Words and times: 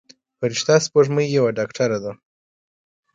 فرشته 0.39 0.73
سپوږمۍ 0.85 1.27
یوه 1.37 1.51
ډاکتره 1.59 1.97
ده. 2.03 2.11